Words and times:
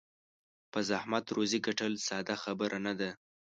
په 0.71 0.79
زحمت 0.89 1.25
روزي 1.35 1.59
ګټل 1.67 1.93
ساده 2.07 2.35
خبره 2.43 2.77
نه 2.85 2.93
ده. 2.99 3.09